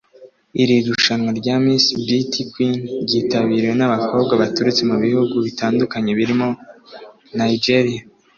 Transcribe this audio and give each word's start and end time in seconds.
Iri 0.61 0.75
rushanwa 0.87 1.29
rya 1.39 1.55
Miss 1.63 1.85
Beaty 2.05 2.41
Queen 2.51 2.75
ryitabiriwe 3.05 3.73
n’abakobwa 3.77 4.33
baturutse 4.41 4.81
mu 4.89 4.97
bihugu 5.03 5.35
bitandukanye 5.47 6.11
birimo 6.19 6.47
Nigeria 7.39 8.01